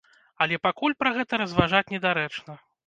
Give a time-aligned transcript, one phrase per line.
[0.45, 2.63] Але пакуль пра гэта разважаць недарэчна.